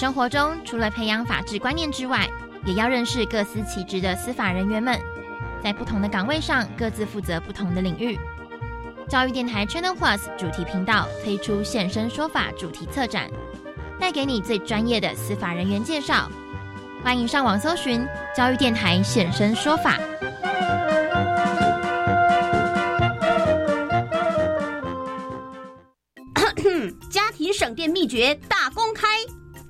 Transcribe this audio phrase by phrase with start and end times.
[0.00, 2.26] 生活中除了培养法治观念之外，
[2.64, 4.98] 也要认识各司其职的司法人员们，
[5.62, 8.18] 在不同的岗位上各自负责不同的领域。
[9.10, 13.28] 教育电台 Channel Plus 主题频道推出现身说法主题策展，
[14.00, 16.30] 带给你最专业的司法人员介绍。
[17.04, 18.02] 欢迎上网搜寻
[18.34, 19.98] 教育电台现身说法。
[27.10, 29.06] 家庭省电秘诀大公开：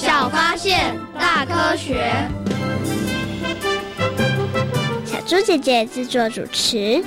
[0.00, 2.10] 小发现，大科学。
[5.04, 7.04] 小猪姐姐制作主持。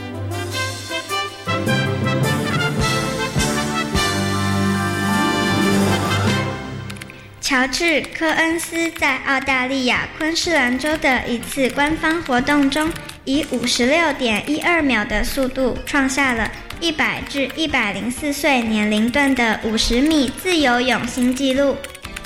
[7.42, 7.84] 乔治·
[8.16, 12.92] 科恩斯在澳大利亚昆士兰州的一次官方活动中，
[13.26, 16.48] 以五十六点一二秒的速度创下了
[16.80, 21.76] 一百至一百零四岁年龄段的五十米自由泳新纪录。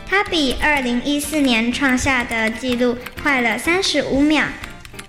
[0.09, 4.45] 他比二零一四年创下的纪录快了三十五秒。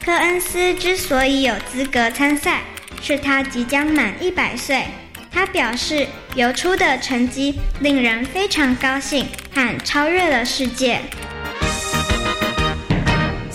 [0.04, 2.62] 科恩斯之所以有资格参赛，
[3.00, 4.84] 是他即将满一百岁。
[5.30, 11.00] 他表示，游出的成绩令人非常高兴，和超越了世界。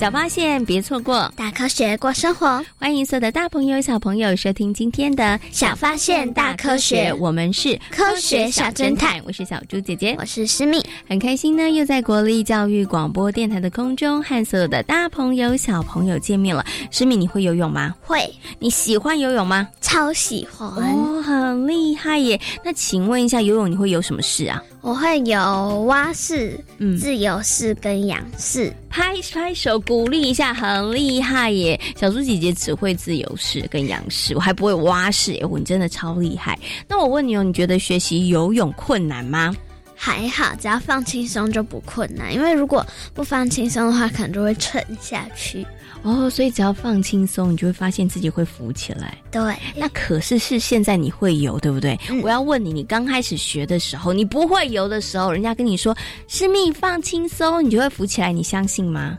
[0.03, 2.61] 小发现，别错过大科学过生活。
[2.77, 7.13] 欢迎所有的大朋友、小朋友收听今天的小发现大科学。
[7.13, 10.83] 我们是科学小侦探，我是小猪姐姐，我是思敏。
[11.07, 16.65] 很开心呢，又在国立教育广播电台的空中和所有的大朋友、小朋友见面了。
[16.91, 17.95] 思敏，你会游泳吗？
[18.01, 18.29] 会。
[18.59, 19.69] 你喜欢游泳吗？
[19.79, 22.37] 超喜欢哦，很厉害耶！
[22.65, 24.61] 那请问一下，游泳你会游什么事啊？
[24.83, 25.39] 我会有
[25.83, 28.71] 蛙式、嗯、自由式跟仰式。
[28.89, 31.79] 拍拍手鼓励一下，很厉害耶！
[31.95, 35.47] 小猪姐姐只会自由式跟仰式，我还不会蛙式耶！
[35.57, 36.59] 你真的超厉害。
[36.85, 39.55] 那我问你哦，你觉得学习游泳困难吗？
[39.95, 42.33] 还好，只要放轻松就不困难。
[42.33, 45.65] 因为如果不放轻松的话，可能就会沉下去。
[46.03, 49.17] 哦，所以只要放轻松，你就会发现自己会浮起来。
[49.31, 51.97] 对，那可是是现在你会游，对不对？
[52.09, 55.95] 嗯、我要问你，你刚开始学的时候，你不会游的时候，人家跟你说
[56.27, 59.17] “是蜜放轻松”，你就会浮起来，你相信吗？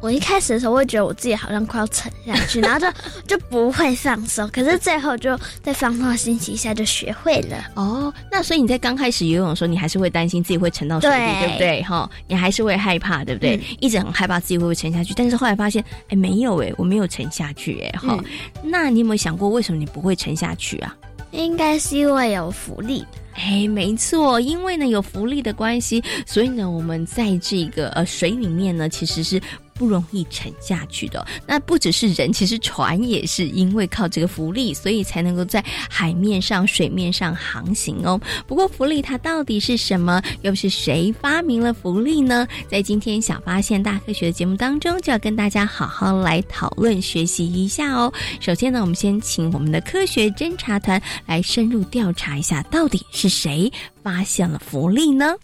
[0.00, 2.86] 我一开始的时候会觉得我自己好像快要沉下去， 然后就
[3.26, 4.48] 就不会放松。
[4.50, 7.56] 可是最后就在放松的心情一下就学会了。
[7.74, 11.82] 哦，那所以你在刚开始游泳的时候，你还是会担心自己会沉到水里，对不对？
[11.82, 13.56] 哈，你还是会害怕，对不对？
[13.56, 15.12] 嗯、一直很害怕自己会不会沉下去。
[15.14, 17.98] 但是后来发现，哎，没有哎，我没有沉下去哎。
[17.98, 18.24] 哈、嗯，
[18.62, 20.94] 那你有没有想过，为什么你不会沉下去啊？
[21.32, 23.04] 应该是因为有浮力。
[23.34, 29.40] 哎，没错，因为呢有浮力的关系，所以呢我们在这个呃水里面呢其实是
[29.78, 31.24] 不容易沉下去的。
[31.46, 38.20] 那不只是人，其实船也是因为靠这个浮力，所以才能够在海面上、水面上航行哦。
[38.46, 40.20] 不过浮力它到底是什么？
[40.42, 42.46] 又是谁发明了浮力呢？
[42.68, 48.12] 在今天小发现大科学的节目当中，就要跟大家好好来讨论学习一下哦。
[48.40, 53.72] 首先呢，我们先请我们的科学侦查团来深入调查一下，到底是谁
[54.02, 55.34] 发现了浮力呢？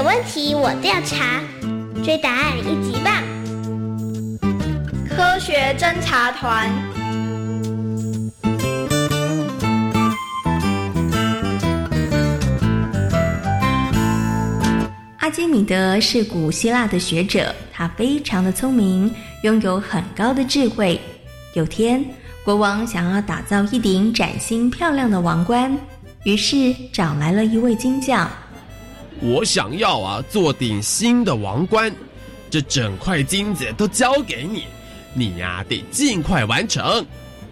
[0.00, 1.42] 有问题我调查，
[2.02, 3.22] 追答案一级棒！
[5.06, 6.70] 科学侦察团。
[15.18, 20.98] 阿基米德是古希腊的学者，他非常的聪明，拥有很高的智慧。
[21.52, 22.02] 有天，
[22.42, 25.70] 国王想要打造一顶崭新漂亮的王冠，
[26.24, 28.26] 于是找来了一位金匠。
[29.22, 31.92] 我想要啊，做顶新的王冠，
[32.48, 34.64] 这整块金子都交给你，
[35.12, 37.04] 你呀得尽快完成。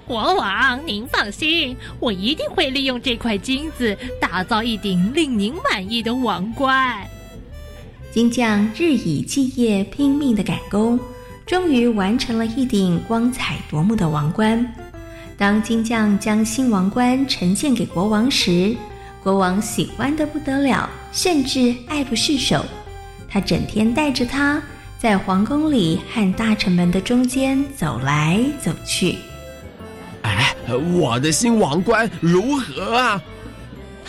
[0.06, 7.06] 国王，您放心，我一定会利用这块金子打造一顶令您满意的王冠。
[8.10, 10.98] 金匠日以继夜拼命的赶工，
[11.44, 14.74] 终于完成了一顶光彩夺目的王冠。
[15.36, 18.74] 当金匠将新王冠呈现给国王时，
[19.22, 22.64] 国王喜欢的不得了，甚至爱不释手。
[23.28, 24.62] 他整天带着它
[24.98, 29.16] 在皇宫里和大臣们的中间走来走去。
[30.22, 30.54] 哎，
[30.92, 33.22] 我的新王冠如何啊？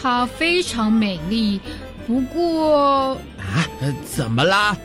[0.02, 1.60] 它非常美丽，
[2.08, 3.68] 不过啊，
[4.06, 4.76] 怎么啦？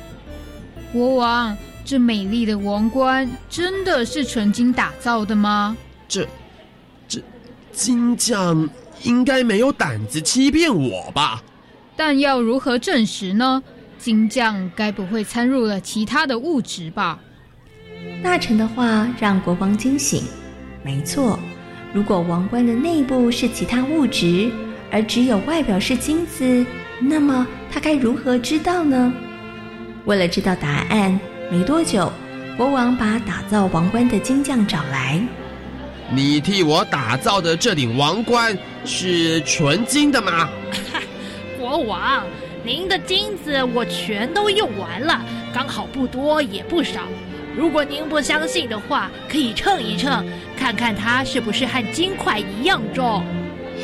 [0.92, 5.76] 国王，这美丽的王冠真的是纯金打造的吗？
[6.08, 6.26] 这，
[7.08, 7.22] 这，
[7.72, 8.68] 金匠。
[9.02, 11.42] 应该没有胆子欺骗我吧？
[11.96, 13.62] 但要如何证实呢？
[13.98, 17.18] 金匠该不会掺入了其他的物质吧？
[18.22, 20.22] 大臣的话让国王惊醒。
[20.82, 21.38] 没错，
[21.92, 24.50] 如果王冠的内部是其他物质，
[24.90, 26.66] 而只有外表是金子，
[27.00, 29.12] 那么他该如何知道呢？
[30.04, 31.18] 为了知道答案，
[31.50, 32.12] 没多久，
[32.58, 35.26] 国王把打造王冠的金匠找来。
[36.10, 40.50] 你替我打造的这顶王冠是纯金的吗？
[41.74, 42.24] 国王，
[42.62, 45.20] 您的金子我全都用完了，
[45.52, 47.00] 刚好不多也不少。
[47.56, 50.24] 如果您不相信的话，可以称一称，
[50.56, 53.24] 看看它是不是和金块一样重。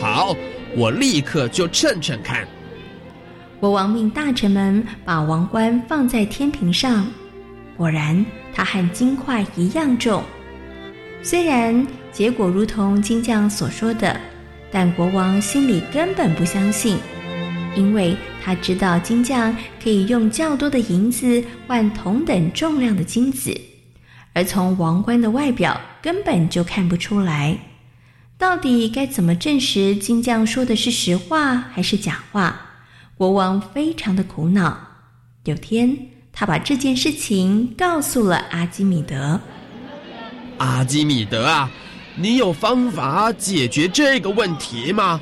[0.01, 0.37] 好，
[0.77, 2.47] 我立刻就称称看。
[3.59, 7.05] 国王命大臣们把王冠放在天平上，
[7.77, 10.23] 果然它和金块一样重。
[11.25, 11.85] 虽然。
[12.13, 14.21] 结果如同金匠所说的，
[14.69, 16.99] 但国王心里根本不相信，
[17.77, 23.59] 因为他知道金匠可以用较多的银子换同等重量的金子，
[24.33, 27.59] 而从王冠的外表根本就看不出来。
[28.37, 32.61] 到底该怎么证实金匠说的是实话还是假话？
[33.17, 34.79] 国王非常的苦恼。
[35.45, 35.97] 有天，
[36.33, 39.41] 他把这件事情告诉了阿基米德。
[40.59, 41.71] 阿基米德啊！
[42.17, 45.21] 你有方法解决这个问题吗？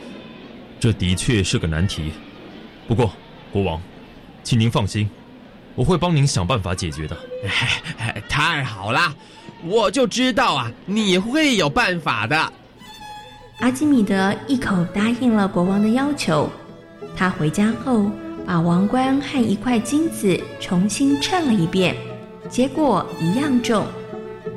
[0.81, 2.13] 这的确是个难题。
[2.89, 3.13] 不过，
[3.53, 3.79] 国王，
[4.43, 5.09] 请您放心，
[5.75, 7.15] 我会帮您想办法解决的。
[8.31, 9.15] 太好了，
[9.63, 12.53] 我就知道啊，你会有办法的。
[13.61, 16.49] 阿基米德一口答应了国王的要求。
[17.15, 18.11] 他回家后，
[18.47, 21.95] 把王冠和一块金子重新称了一遍，
[22.49, 23.85] 结果一样重。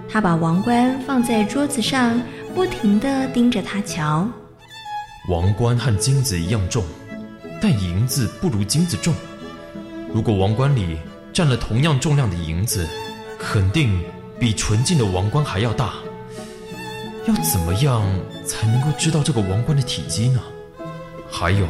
[0.10, 2.22] 他把王冠放在桌子上，
[2.56, 4.26] 不停地盯着它瞧。
[5.28, 6.84] 王冠和金子一样重，
[7.62, 9.14] 但银子不如金子重。
[10.14, 10.98] 如果王冠里
[11.32, 12.86] 占了同样重量的银子，
[13.40, 14.04] 肯定
[14.40, 15.94] 比纯金的王冠还要大。
[17.28, 18.04] 要怎么样
[18.46, 20.42] 才能够知道这个王冠的体积呢？
[21.30, 21.68] 还有，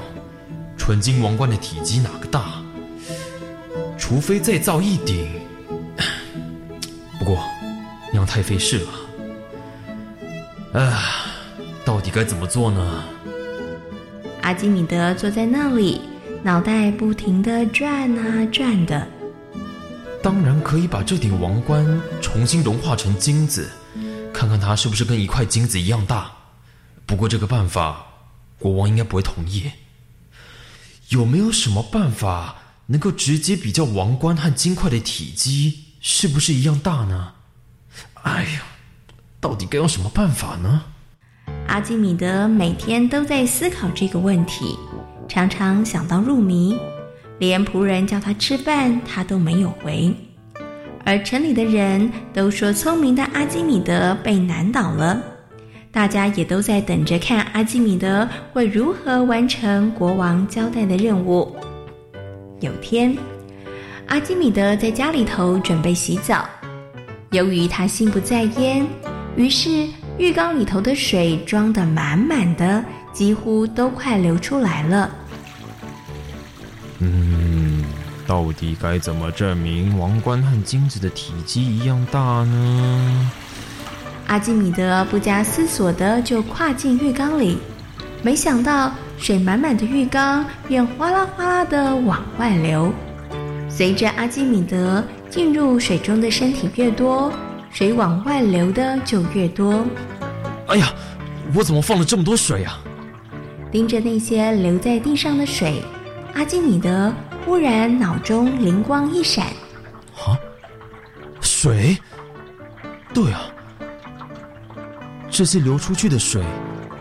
[0.77, 2.63] 纯金王冠的体积哪个大？
[3.97, 5.29] 除非再造一顶。
[7.19, 7.37] 不过。
[8.13, 8.85] 那样太费事
[10.73, 10.99] 了，啊，
[11.85, 13.05] 到底该怎么做呢？
[14.41, 16.01] 阿基米德坐在那里，
[16.43, 19.07] 脑袋不停的转啊转的。
[20.23, 21.85] 当然可以把这顶王冠
[22.21, 23.69] 重新融化成金子，
[24.33, 26.31] 看看它是不是跟一块金子一样大。
[27.05, 28.05] 不过这个办法，
[28.57, 29.69] 国王应该不会同意。
[31.09, 32.55] 有没有什么办法
[32.87, 37.33] 能够直接比较王冠和金块的体积是不是一样大呢？
[38.23, 38.61] 哎呀，
[39.39, 40.83] 到底该用什么办法呢？
[41.67, 44.77] 阿基米德每天都在思考这个问题。
[45.27, 46.75] 常常想到入迷，
[47.39, 50.13] 连仆人叫他吃饭，他都没有回。
[51.05, 55.21] 而城里的人都说，聪明的阿基米德被难倒了。
[55.89, 61.53] 大家也都在等着看阿基米德会如何完成国王交代的任务。
[62.59, 63.17] 有天，
[64.07, 66.47] 阿基米德在家里头准备洗澡，
[67.31, 68.85] 由于他心不在焉，
[69.35, 69.87] 于是
[70.21, 75.09] 浴缸里头的水装得满满的，几乎都快流出来了。
[76.99, 77.83] 嗯，
[78.27, 83.31] 到底该怎么证明王冠和金子的体积一样大呢？
[84.27, 87.57] 阿基米德不加思索的就跨进浴缸里，
[88.21, 92.93] 没想到水满满的浴缸便哗啦哗啦的往外流。
[93.67, 97.33] 随着阿基米德进入水中的身体越多，
[97.71, 99.85] 水往外流的就越多。
[100.67, 100.93] 哎呀，
[101.53, 102.79] 我怎么放了这么多水啊？
[103.71, 105.81] 盯着那些流在地上的水，
[106.33, 107.13] 阿基米德
[107.45, 109.45] 忽然脑中灵光一闪：
[110.15, 110.37] 啊，
[111.39, 111.97] 水？
[113.13, 113.43] 对啊。
[115.29, 116.43] 这些流出去的水，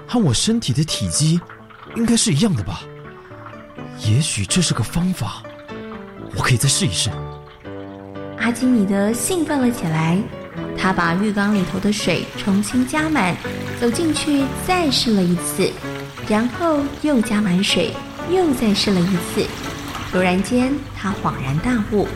[0.07, 1.41] 和我身体的体积
[1.97, 2.83] 应该是一样的吧？
[4.07, 5.43] 也许这是个方法，
[6.37, 7.11] 我可以再试一试。
[8.39, 10.17] 阿基米德兴奋了起来，
[10.83, 13.37] 他把浴缸里头的水重新加满，
[13.79, 15.71] 走进去再试了一次，
[16.27, 17.93] 然后又加满水，
[18.31, 19.47] 又再试了一次。
[20.11, 22.09] 突然间，他恍然大悟：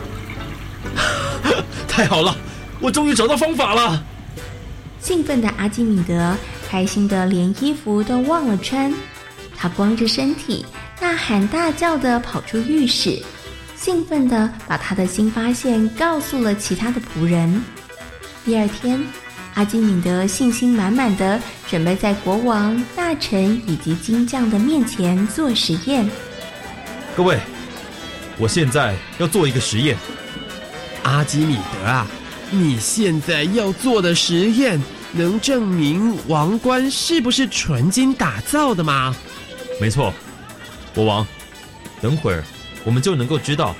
[1.87, 2.35] 太好了，
[2.79, 4.03] 我终于找到方法了！
[4.99, 6.35] 兴奋的阿基米德
[6.67, 8.91] 开心的连衣服都忘了穿，
[9.55, 10.65] 他光着身体
[10.99, 13.21] 大喊大叫的跑出浴室，
[13.75, 17.63] 兴奋的把他的新发现告诉了其他的仆人。
[18.45, 19.03] 第二天，
[19.55, 26.07] 阿基米德信心满满的准备在国王、大臣以及金匠的面前做实验。
[27.17, 27.39] 各位，
[28.37, 29.97] 我现在要做一个实验。
[31.01, 32.05] 阿基米德啊，
[32.51, 34.79] 你现在要做的实验。
[35.11, 39.15] 能证明王冠是不是纯金打造的吗？
[39.79, 40.13] 没错，
[40.93, 41.25] 国王。
[42.01, 42.43] 等会儿
[42.83, 43.73] 我们就能够知道，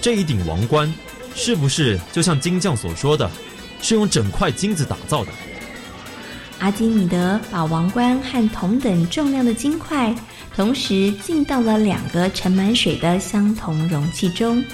[0.00, 0.92] 这一顶王冠
[1.32, 3.30] 是不是就像金匠所说的，
[3.84, 5.30] 是用整块金子打造的。
[6.58, 10.14] 阿基米德把王冠和同等重量的金块，
[10.56, 14.64] 同时浸到了两个盛满水的相同容器中，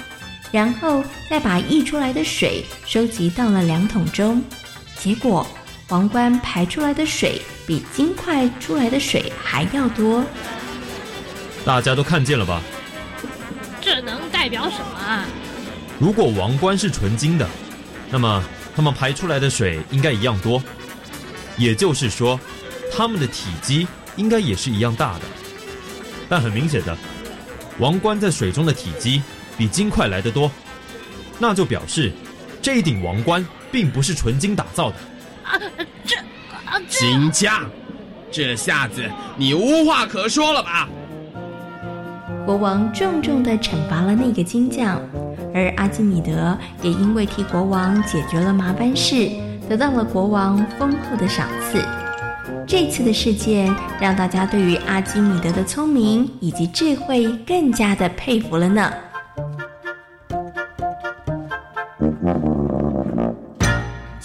[0.49, 4.41] 然后再把溢出来的水收集到了两桶中，
[4.97, 5.45] 结果。
[5.89, 10.23] 王冠排出来的水比金块出来的水还要多，
[11.65, 12.61] 大家都看见了吧？
[13.81, 15.25] 这能代表什么啊？
[15.99, 17.45] 如果王冠是纯金的，
[18.09, 18.41] 那么
[18.75, 20.61] 它们排出来的水应该一样多，
[21.57, 22.39] 也就是说，
[22.91, 25.21] 它们的体积应该也是一样大的。
[26.29, 26.97] 但很明显的，
[27.79, 29.21] 王冠在水中的体积
[29.57, 30.49] 比金块来得多，
[31.37, 32.11] 那就表示
[32.61, 34.95] 这一顶王冠并不是纯金打造的。
[35.43, 35.59] 啊，
[36.05, 36.17] 这
[36.87, 37.69] 金匠，
[38.31, 39.03] 这下子
[39.35, 40.87] 你无话可说了吧？
[42.45, 44.99] 国王重重的惩罚了那个金匠，
[45.53, 49.29] 而阿基米德也因为替国王解决了麻烦事，
[49.67, 51.83] 得到了国王丰厚的赏赐。
[52.67, 58.91] 这次的事件让大家对于阿基米德的聪明以及智慧更加的佩服了呢。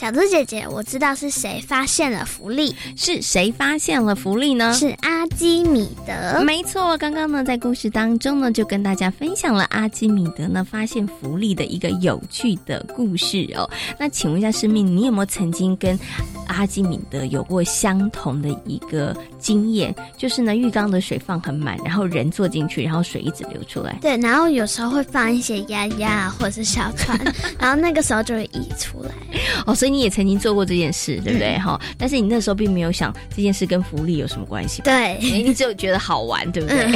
[0.07, 2.73] 小猪姐姐，我知道是谁发现了福利？
[2.95, 4.73] 是谁发现了福利呢？
[4.73, 6.41] 是阿基米德。
[6.45, 13.69] 没错，刚刚呢，在故事当中呢，就跟大家分享了阿基米德呢发现福利的一个有趣的故事哦。
[13.99, 15.99] 那请问一下，师命，你有没有曾经跟
[16.47, 19.13] 阿基米德有过相同的一个
[19.47, 19.95] 经验？
[20.17, 23.99] 就是呢，浴缸的水放很满，然后人坐进去，然后水一直流出来。
[24.01, 27.19] 对，然后有时候会放一些鸭鸭或者是小船，
[27.61, 29.11] 然后那个时候就会溢出来。
[29.67, 30.07] 哦，所以你。
[30.07, 31.59] 也曾经做过这件事，对不对？
[31.59, 34.81] 哈，但是你那时候并没有想这件事跟福利有什么关系。
[34.83, 36.87] 对，你只有觉得好玩，对不对？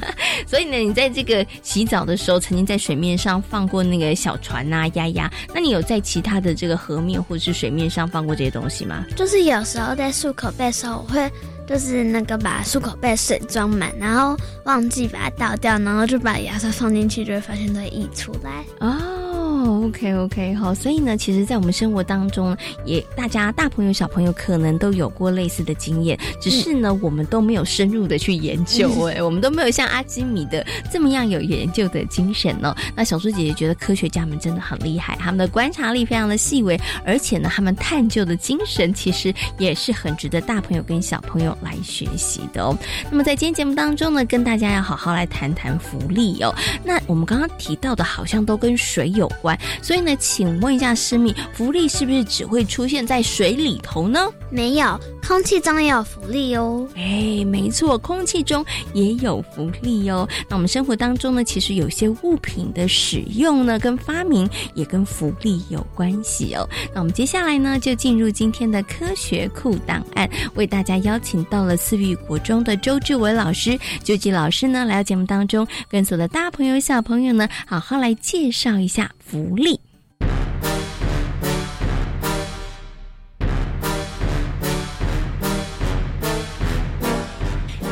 [0.46, 5.32] 所以呢，你在这个洗澡的时候，曾经在水面上放过那个小船啊、鸭鸭。
[5.54, 9.06] 那你有在其他的这个河面或者是水面上放过这些东西吗？
[9.16, 11.30] 就是有时候在漱口杯的时候，我会
[11.68, 14.34] 就是那个把漱口杯水装满，然后
[14.64, 18.64] 忘记把它倒掉，然后就把牙刷放进去，就会发现它溢出来。
[18.80, 19.27] 哦。
[19.58, 32.74] 哦，OK OK，好，所以呢，其实，在我们生活当中，也大家大朋友小朋友可能都有过类似的经验，只是呢，我们都没有深入的去研究，哎，我们都没有像阿基米的这么样有研究的精神哦。
[32.94, 42.76] 那小猪姐姐觉得科学家们真的很厉害，他们的观察力非常的细微，而且呢，他们探究的精神其实也是很值得大朋友跟小朋友来学习的哦。
[43.10, 46.54] 那么在今天节目当中呢，跟大家要好好来谈谈福利哦。
[46.84, 49.26] 那我们刚刚提到的，好像都跟水有。
[49.40, 49.47] 关，
[49.82, 54.28] 所以呢，请问一下师密，浮力是不是只会出现在水里头呢？
[54.50, 56.88] 没有，空气中也有浮力哦。
[56.96, 58.64] 哎，没错，空气中
[58.94, 60.26] 也有浮力哦。
[60.48, 66.66] 那我们生活当中呢，其实有些物品的使用呢，跟发明也跟浮力有关系哦。
[66.94, 79.10] 那我们接下来呢，就进入今天的科学库档案，为大家邀请到了四育国中的周志伟老师、周吉老师呢，来到节目当中，跟所有的大朋友、小朋友呢，好好来介绍一下。
[79.30, 79.78] 福利，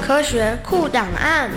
[0.02, 1.50] 科学库档案。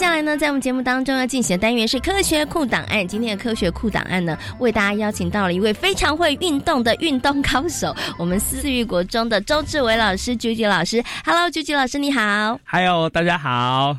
[0.00, 3.06] 接下来呢，在我们节目当中要进行的单元是科学库档案。
[3.06, 11.04] 今天的科学库档案呢，为大家邀请到了一位非常会运动的运动高手，我们思域国中的周志伟老师、朱吉老师。
[11.22, 12.58] Hello，朱吉老师，你好。
[12.64, 13.94] Hello，大家好。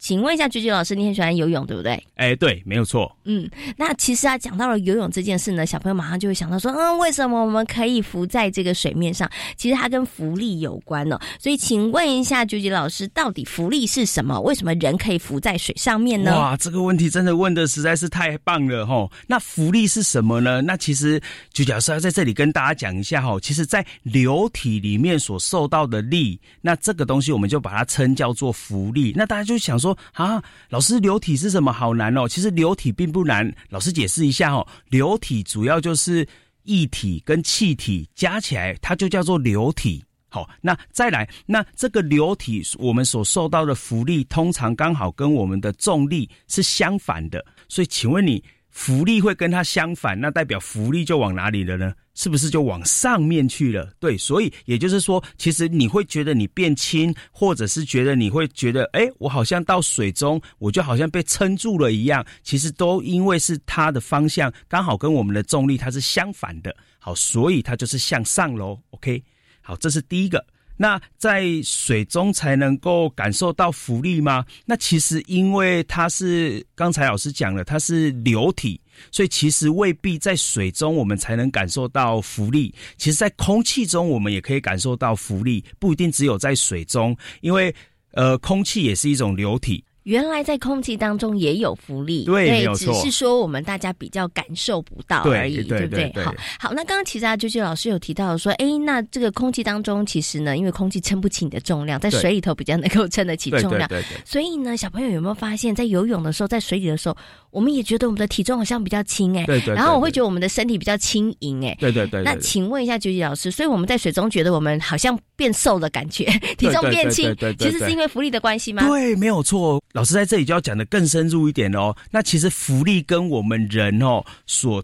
[0.00, 2.02] 请问一下，菊菊老师，你很喜欢游泳，对不对？
[2.14, 3.14] 哎，对，没有错。
[3.24, 9.30] 嗯，那其实啊，讲到了游泳这件事呢，小朋友马上就会想到说，嗯，为什么我们可以浮在这个水面上？
[9.58, 11.20] 其实它跟浮力有关呢。
[11.38, 14.40] 所以，请问一下，菊菊老师，到底浮力是什么？
[14.40, 16.34] 为什么人可以浮在水上面呢？
[16.34, 19.06] 哇，这个问题真的问的实在是太棒了哈！
[19.26, 20.62] 那浮力是什么呢？
[20.62, 21.20] 那其实
[21.52, 29.12] 菊菊老师要在这里跟大家讲一下哈，其实，在流体里面所受到的力，那这个东西我们就把它称叫做浮力。
[29.14, 30.42] 那大家就想说啊。
[30.68, 31.72] 老师，流体是什么？
[31.72, 32.28] 好难哦！
[32.28, 34.66] 其实流体并不难，老师解释一下哦。
[34.88, 36.26] 流体主要就是
[36.64, 40.04] 液体跟气体加起来，它就叫做流体。
[40.28, 47.44] 好，那再来，那这个流体我们所受到的浮力，通常刚好跟我们的重力是相反的。
[47.68, 48.42] 所以，请问你？
[48.80, 51.92] 浮力会跟它相反，那代表浮力就往哪里了呢？
[52.14, 53.92] 是不是就往上面去了？
[54.00, 62.24] 对，所以也就是说，其实你会觉得你变轻，或者是觉得你会觉得，哎，我好像到水中，我就好像被撑住了一样。
[62.42, 68.80] 其实都因为是它的方向刚好跟我们的重力它是相反的，好，所以它就是向上喽。
[68.92, 69.22] OK，
[69.60, 70.42] 好，这是第一个。
[70.82, 74.46] 那在水中才能够感受到浮力吗？
[74.64, 78.80] 那其实因为它是刚才老师讲了，它是流体，
[79.12, 82.74] 所以其实未必在水中我们才能感受到浮力。
[82.96, 87.74] 其实，在空气中我们也可以感受到浮力，不一定只有在水中，因为
[88.12, 89.84] 呃，空气也是一种流体。
[90.04, 96.12] 原来在空气当中也有浮力，对，只是说我们大家比较感受不到而已，对不对？
[96.24, 104.18] 好，好，那刚刚其实啊，啾啾老师有提到说，哎，那这个空气当中其实呢，因为空气撑不起你的重量，在水里头比较能够撑得起重量，对对。
[104.24, 107.16] 所以呢，小朋友有没有发现，在游泳的时候，在水里的时候，
[107.50, 109.74] 我们也觉得我们的体重好像比较轻，哎，对对。
[109.74, 112.22] 然后我会觉得我们的身体比较轻盈，哎，对对对。
[112.22, 116.24] 那请问一下啾啾老师，所以我们在水中觉得我们好像变瘦的感觉，
[116.56, 118.86] 体重变轻，其实是因为浮力的关系吗？
[118.88, 119.80] 对，没有错。
[119.92, 120.70] 老师在这里就要讲。
[120.80, 124.82] 的更深入一点哦，那其实浮力跟我们人哦所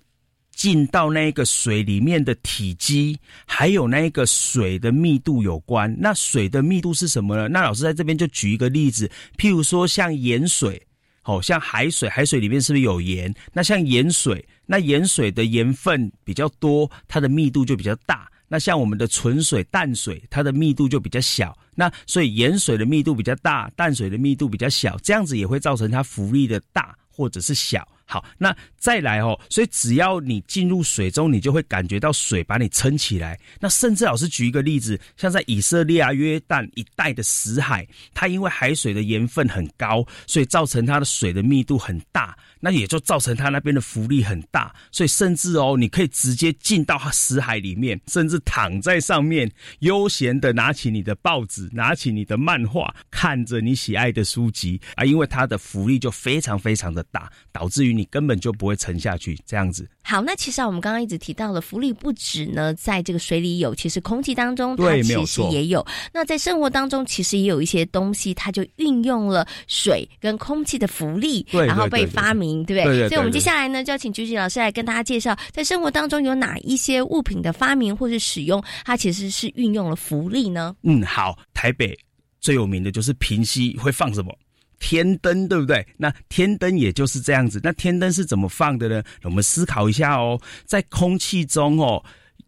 [0.51, 5.95] 进到那个水里面的体积，还有那个水的密度有关。
[5.99, 7.49] 那水的密度是什么呢？
[7.49, 10.83] 那老师在这边就举一个例子，譬如说像盐水，
[11.25, 13.35] 哦，像海水，海水里面是不是有盐？
[13.53, 18.31] 那像盐水，那盐水的盐分比较多，它的密度就比较大。
[18.49, 21.57] 那像我们的纯水、淡水，它的密度就比较小。
[21.77, 27.87] 那所以盐水的密度比较大，淡水的密度比较小，这样子也会造成它浮力的大或者是小。
[28.09, 33.39] 好，那再来哦，所以只要你进入水中，你就会感觉到水把你撑起来。
[33.59, 42.37] 那甚至老师举一个例子，像在以色列啊、约旦一带的死海，它因为海水的盐分很高，所以造成它的水的密度很大。
[42.59, 49.49] 那也就造成它那边的浮力很大，所以甚至哦，你可以直接进到死海里面，甚至躺在上面，
[49.81, 59.39] 悠闲的拿起你的报纸，拿起你的漫画，看着你喜爱的书籍啊，因为它的浮力就非常非常的大，导致于你根本就不会沉下去。
[59.47, 59.89] 这样子。
[60.03, 65.85] 好，那其实啊，我们刚刚一直提到了浮力不止呢，在这个水里有，其实空气当中它其实也有。
[66.13, 73.09] 那在生活当中，其实也有一些东西，它就运用了水跟空气的浮力，然后被发明，对不对？
[73.09, 80.77] 所以，我们接下来呢，就要请菊菊老师来跟大家介绍，在生活当中有哪一些物品的发明或是使用，它其实是运用了浮力呢？
[80.83, 81.99] 嗯，好，台北
[82.41, 84.33] 最有名的就是平息会放什么？
[84.79, 85.87] 天灯对不对？
[85.97, 87.61] 那天灯也就是这样子。
[87.63, 89.03] 那天灯是怎么放的呢？
[89.23, 92.03] 我们思考一下哦，在空气中哦。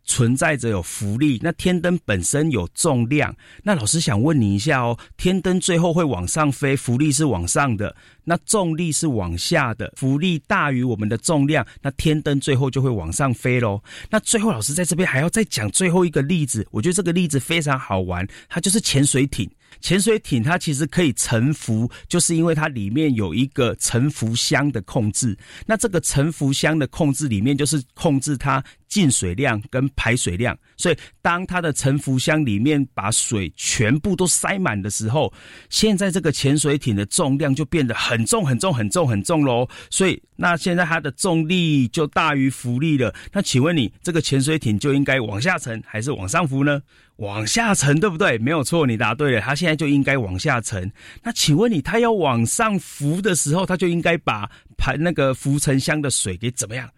[0.05, 13.83] 存在着有浮力，那天灯本身有重量，那老师想问你一下哦，天灯最后会往上飞，浮力是往上的，那重力是往下的，浮力大于我们的重量，那天灯最后就会往上飞喽。
[14.09, 19.47] 那最后老师在这边还要再讲最后一个例子，我觉得这个例子非常好玩，它就是潜水艇。
[19.81, 25.37] 潜水艇它其实可以沉浮，就是因为它里面有一个沉浮箱的控制。
[25.67, 30.59] 那这个沉浮箱的控制里面就是控制它进水量跟排水量。
[30.79, 35.31] 所以当它的沉浮箱里面把水全部都塞满的时候，
[35.69, 39.69] 现在这个潜水艇的重量就变得很重很重很重很重喽。
[39.91, 43.15] 所以那现在它的重力就大于浮力了。
[43.33, 46.81] 那请问你这个潜水艇就应该往下沉还是往上浮呢？
[47.17, 48.39] 往下沉，对不对？
[48.39, 49.41] 没有错，你答对了。
[49.41, 50.89] 它现在就应该往下沉。
[51.21, 56.89] 那请问你，它要往上浮的时候，它就应该把排那个浮沉箱的水给怎么样？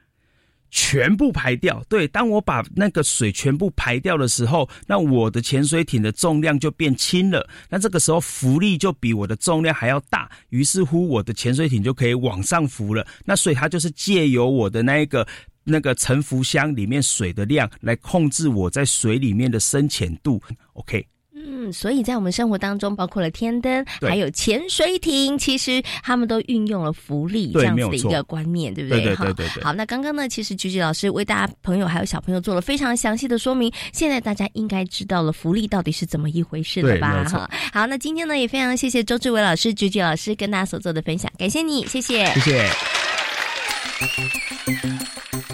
[0.71, 1.83] 全部排掉。
[1.89, 7.49] 对，当我把那个水全部排掉的时候，那我的潜水艇的重量就变轻了。
[7.69, 13.07] 那这个时候浮力就比我的重量还要大，于是乎我的潜水艇就可以往上浮了。
[13.25, 15.27] 那所以它就是借由我的那一个。
[15.63, 21.07] 那个沉浮箱里面水的量来控制我在水里面的深浅度，OK？
[21.47, 29.03] 嗯，所以在我们生活当中，包括了天灯，还有潜水艇，其实他们都运用了浮力这样子的一个观念，对不对？
[29.03, 29.63] 对对对对。
[29.63, 37.25] 好，那刚刚呢，其实菊菊老师为大家朋友还有小朋友做了非常详细的说明，现在大家应该知道了浮力到底是怎么一回事了吧？
[37.25, 37.51] 哈。
[37.73, 43.00] 好，那今天呢，也非常谢谢周志伟老师、菊菊老师跟大家所做的分享，感谢你，谢谢，谢谢。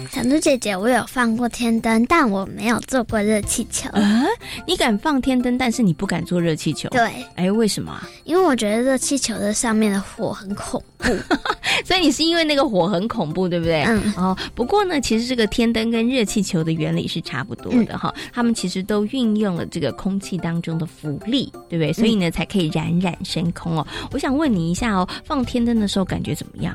[0.09, 3.89] 小猪姐姐，我有放过天灯，但我没有做过热气球。
[3.89, 4.23] 啊，
[4.65, 6.87] 你敢放天灯，但是你不敢做热气球？
[6.89, 8.01] 对，哎，为什么？
[8.23, 11.13] 因为我觉得热气球的上面的火很恐怖，
[11.83, 13.83] 所以你是因为那个火很恐怖，对不对？
[13.83, 14.13] 嗯。
[14.15, 21.91] 哦，不过呢，其实这个天灯跟热气球的原理是差不多的哈，他们其实都运用了这个空气当中的浮力，对不对？
[21.91, 23.85] 所以呢，才可以冉冉升空哦。
[24.11, 26.73] 我想问你一下哦，放天灯的时候感觉怎么样？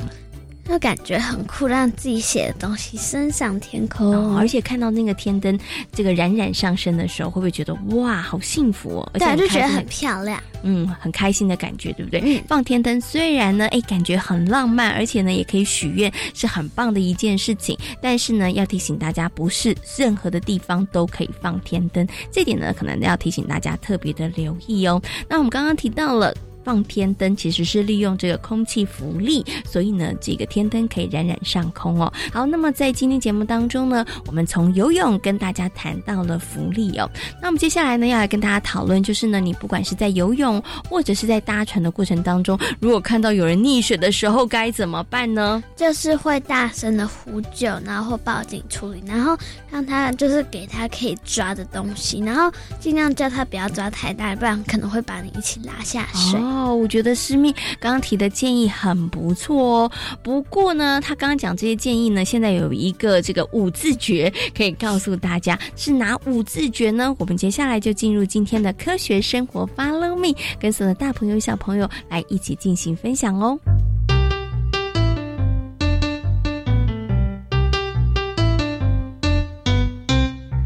[0.65, 5.59] 就感觉很酷，让自己写的东西升上天空，而且看到那个天灯
[5.93, 9.11] 这个冉冉上升的时候，会不会觉得哇，好幸福哦？
[9.15, 12.43] 对，就觉得很漂亮，嗯，很开心的感觉，对不对？
[12.47, 17.77] 放天灯虽然呢，哎，感觉很浪漫，而且呢，也可以许愿，是很棒的一件事情。
[18.01, 25.03] 但是呢，要提醒大家，不是任何的地方都可以放天灯，这点呢，可能要提醒大家特别的留意哦。
[25.29, 26.33] 那我们刚刚提到了。
[26.65, 32.13] 放天灯其实是利用这个空气浮力，所以呢，这个天灯可以冉冉上空哦。
[32.33, 37.09] 好，那么在今天节目当中呢，我们从游泳跟大家谈到了浮力哦。
[37.41, 45.63] 那我们接下来呢，要来跟大家讨论，就是呢，你不管是在游泳或者是在搭船的过程当中，如果看到有人溺水的时候，该怎么办呢？
[45.77, 49.37] 就是会大声的呼救，然后报警处理，然后
[49.71, 56.41] 让他就是给他可以抓的东西，然后尽量叫他不要抓太大，不然可能会把你一起拉下水。
[56.41, 59.93] 哦，哦我觉得师妹刚刚提的建议很不错哦。
[60.23, 67.15] 不过呢，他刚刚讲这些建议呢，现在有一个这个五字诀可以告诉大家，是哪五字诀呢？
[67.19, 73.59] 我们接下来就进入今天的科学生活，Follow me，跟所有的大朋友小朋友来一起进行分享哦。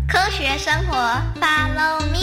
[0.08, 0.96] 科学生活
[1.40, 2.15] ，Follow me。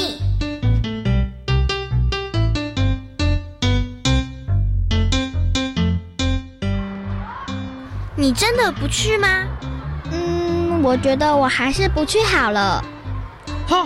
[8.24, 9.44] 你真的不去吗？
[10.10, 12.82] 嗯，我觉得我还是不去好了。
[13.68, 13.86] 哈，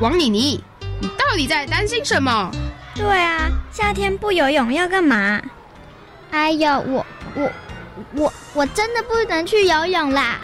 [0.00, 0.60] 王妮妮，
[0.98, 2.50] 你到底在担心什么？
[2.96, 5.40] 对啊，夏天不游泳要干嘛？
[6.32, 7.52] 哎呦，我我
[8.14, 10.40] 我我真的不能去游泳啦！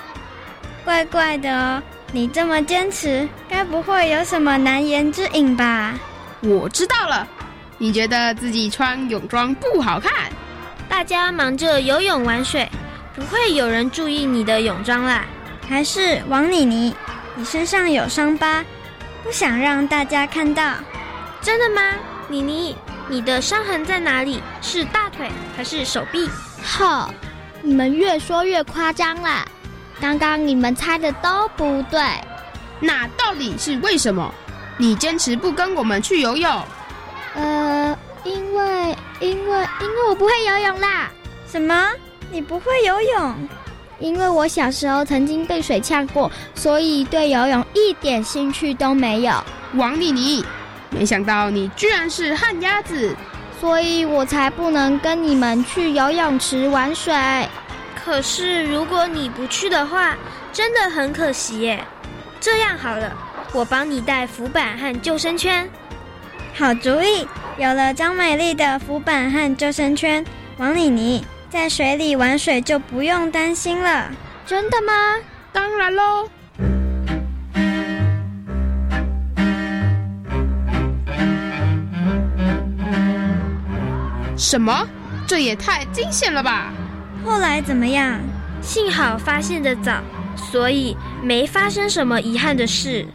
[0.85, 5.99] 怪怪的哦，你这么坚持，该不会有什么难言之隐吧？
[6.43, 7.27] 我知道了，
[7.77, 10.13] 你觉得自己穿泳装不好看？
[10.89, 12.71] 大家忙着游泳玩水。
[13.15, 15.25] 不会有人注意你的泳装啦，
[15.69, 16.95] 还是王妮妮，
[17.35, 18.65] 你身上有伤疤，
[19.23, 20.75] 不想让大家看到？
[21.43, 21.97] 真的吗？
[22.29, 22.77] 妮妮，
[23.09, 24.43] 你的伤痕在哪里？
[24.63, 26.31] 是大腿还是手臂？
[26.63, 27.13] 好，
[27.61, 29.45] 你们越说越夸张啦！
[30.01, 32.01] 刚刚你们猜的都不对，
[32.81, 34.33] 那到底是为什么？
[34.79, 36.65] 你坚持不跟我们去游泳？
[37.35, 41.11] 呃，因为因为因为我不会游泳啦！
[41.47, 41.91] 什么？
[42.33, 43.35] 你不会游泳？
[43.99, 49.33] 因为我小时候曾经被水呛过，所以对游泳一点兴趣都没有。
[49.75, 50.43] 王丽妮，
[50.89, 53.15] 没想到你居然是旱鸭子，
[53.61, 57.15] 所以我才不能跟你们去游泳池玩水。
[57.95, 60.17] 可是如果你不去的话，
[60.55, 61.85] 真的很可惜耶。
[62.41, 63.13] 这样好了，
[63.53, 65.69] 我帮你带浮板和救生圈。
[66.55, 67.29] 好主意！
[67.59, 70.25] 有了张美丽的浮板和救生圈，
[70.57, 74.11] 王妮妮在水里玩水就不用担心了。
[74.47, 74.93] 真的吗？
[75.53, 76.27] 当然喽。
[84.35, 84.89] 什么？
[85.27, 86.73] 这也太惊险了吧！
[87.23, 88.19] 后来怎么样？
[88.63, 90.01] 幸好发现的早，
[90.35, 93.07] 所以没发生什么遗憾的事。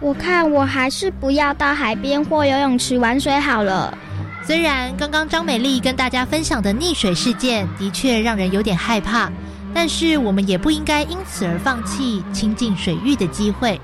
[0.00, 3.98] 我看我还是不要到海边或游泳池玩水好了。
[4.46, 9.30] 虽然刚刚张美丽跟大家分享的溺水事件的确让人有点害怕，
[9.72, 13.80] 但是我们也不应该因此而放弃亲近水域的机会。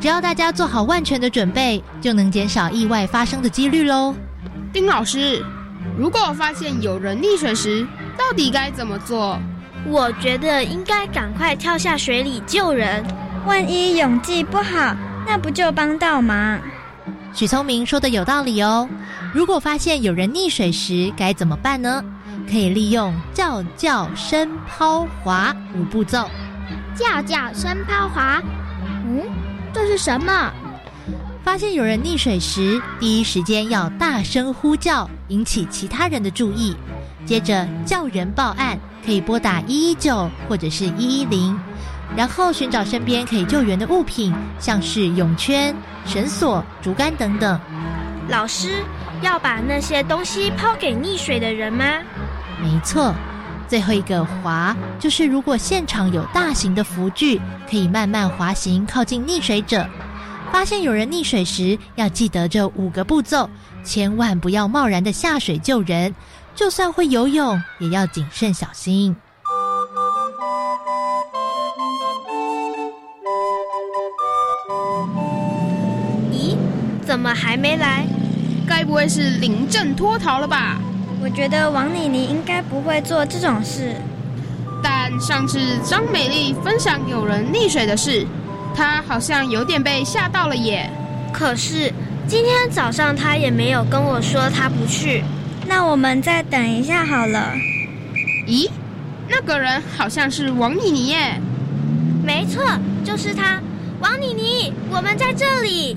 [0.00, 4.14] 只要大家做好万全的准备，就能减少意外发生的几率喽。
[4.72, 5.44] 丁老师。
[5.96, 9.38] 如果发现有人溺水时，到底该怎么做？
[9.86, 13.02] 我觉得应该赶快跳下水里救人。
[13.46, 14.94] 万一泳技不好，
[15.26, 16.60] 那不就帮倒忙？
[17.32, 18.88] 许聪明说的有道理哦。
[19.32, 22.04] 如果发现有人溺水时，该怎么办呢？
[22.50, 26.28] 可以利用叫叫声抛滑五步骤。
[26.96, 28.42] 叫叫声抛滑，
[29.06, 29.22] 嗯，
[29.72, 30.52] 这是什么？
[31.44, 36.74] 发现有人溺水时，第一时间要大声呼叫，引起其他人的注意。
[37.24, 41.56] 接着叫人报案，可以拨打一一九或者是一一零，
[42.16, 47.58] 然后寻找身边可以救援的物品，像是泳圈、绳索、竹竿等等。
[48.30, 48.84] 老师
[49.22, 51.84] 要把那些东西抛给溺水的人吗？
[52.62, 53.12] 没错。
[53.66, 59.86] 最后一个滑，就是如果现场有大型的浮具，可以慢慢滑行靠近溺水者。
[60.52, 63.48] 发现有人溺水时，要记得这五个步骤，
[63.84, 66.14] 千万不要贸然的下水救人。
[66.54, 69.14] 就算会游泳，也要谨慎小心。
[76.32, 76.56] 咦，
[77.06, 77.99] 怎么还没来？
[78.90, 80.76] 该不会是临阵脱逃了吧？
[81.22, 83.94] 我觉得王妮妮应该不会做这种事。
[84.82, 88.26] 但上次张美丽分享有人溺水的事。
[88.74, 90.90] 她好像有点被吓到了耶。
[91.32, 91.92] 可是
[92.26, 95.22] 今天早上她也没有跟我说她不去。
[95.68, 97.52] 那我们再等一下好了。
[98.48, 98.68] 咦，
[99.28, 101.40] 那个人好像是王妮妮耶。
[102.24, 102.64] 没错，
[103.04, 103.60] 就是他。
[104.00, 105.96] 王妮妮，我们在这里。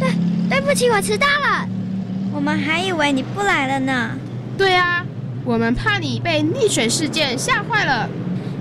[0.00, 0.08] 对，
[0.50, 1.66] 对不起，我迟到了。
[2.34, 4.10] 我们还以为你不来了呢。
[4.58, 5.06] 对啊，
[5.44, 8.08] 我们怕你被溺水事件吓坏了。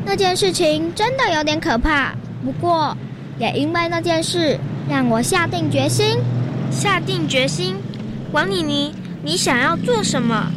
[0.06, 2.14] 那件事情真的有点可怕。
[2.46, 2.96] 不过，
[3.40, 6.18] 也因为那件事，让我下定决心。
[6.72, 7.76] 下定决心，
[8.32, 10.52] 王妮妮，你想要做什么？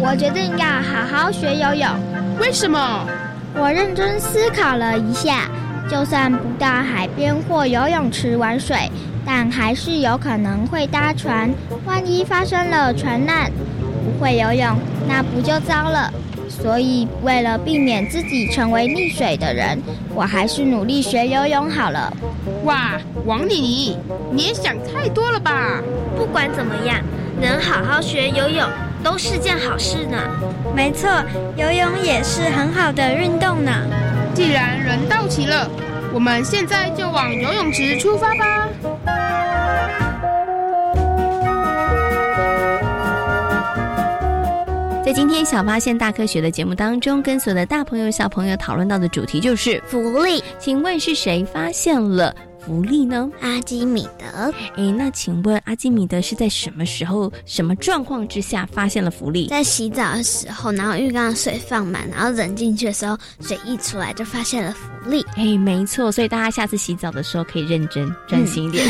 [0.00, 1.88] 我决定要好好学游泳。
[2.40, 3.06] 为什么？
[3.56, 5.48] 我认真思考了一下，
[5.88, 8.90] 就算不到海边或游泳池玩水，
[9.24, 11.50] 但还是有可能会搭船。
[11.84, 13.50] 万一发生了船难，
[14.04, 14.76] 不会游泳，
[15.08, 16.12] 那不就糟了？
[16.48, 19.80] 所以，为了避免自己成为溺水的人，
[20.14, 22.12] 我还是努力学游泳好了。
[22.64, 22.92] 哇，
[23.24, 23.98] 王妮妮，
[24.30, 25.82] 你也想太多了吧？
[26.16, 27.00] 不管怎么样，
[27.40, 28.66] 能好好学游泳
[29.02, 30.16] 都是件好事呢。
[30.76, 31.10] 没错，
[31.56, 33.72] 游泳也是很好的运动呢。
[34.32, 35.68] 既然人到齐了，
[36.12, 38.68] 我们现在就往游泳池出发吧。
[45.14, 50.42] 今天小发现大科学的节目当中，跟所有的大朋友小朋友讨论到的主题就是福利。
[50.58, 52.34] 请问是谁发现了？
[52.66, 53.30] 福利呢？
[53.40, 54.52] 阿基米德。
[54.76, 59.48] 哎，那请问阿基米德是在什么时候、什么状况之下发现了福利？
[59.48, 65.24] 在洗澡的时候，然后浴缸的水放满，然后人进去的时候，水溢出来就发现了福利。
[65.36, 68.86] 哎，没错，所以大家下次洗澡的时候可以认真、专心一点，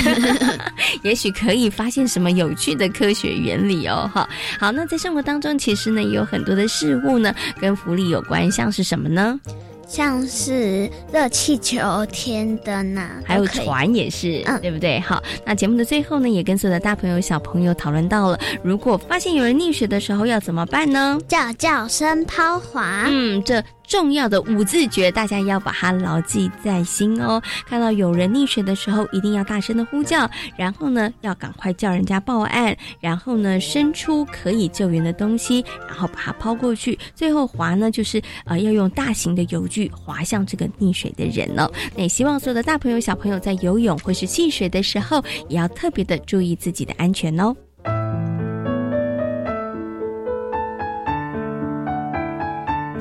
[1.02, 4.10] 也许可以发现什么有趣的科学原理哦。
[4.14, 9.38] 哈，好，那在生活当中，其实呢也有很多的事物呢跟福利有关，像是什么呢？
[9.86, 14.98] 像是热气球、天灯啊，还有船也是，嗯对不对？
[15.00, 21.18] 好，那节目的最后呢，也跟所有的大朋友、小朋友讨论到了，如果发现有人溺水的时候要怎么办呢？
[21.28, 23.06] 叫叫声抛滑。
[23.08, 27.42] 嗯，这重要的五字诀，大家要把它牢记在心哦。
[27.66, 36.98] 看到有人溺水的时候，一定要大声的呼叫，然后呢，要赶快叫人家报案，然后呢，伸出可以救援的东西，然后把它抛过去。
[37.14, 41.70] 最后划呢，就是呃，要用大型的游具划向这个溺水的人哦。
[41.94, 47.54] 那也希望所有的大朋友、小朋友在游泳或是戏水的时候，也要特别的注意自己的安全哦。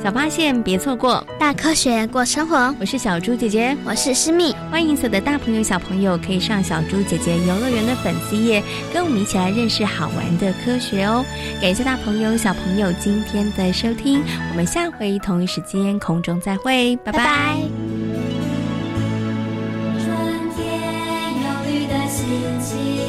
[0.04, 2.76] 小发现，别错过大科学过生活。
[2.78, 4.54] 我是小猪姐姐，我是诗密。
[4.70, 8.62] 欢迎所有的大朋友、小朋友可以上小猪姐姐游乐园的粉丝页，
[8.94, 11.24] 跟我们一起来认识好玩的科学哦。
[11.62, 17.14] 感谢大朋友、小朋友今天的收听，我们下回同一时间空中再会，拜拜。
[17.14, 17.58] 拜拜
[20.00, 20.68] 春天
[21.40, 22.28] 有绿的心
[22.60, 23.03] 情。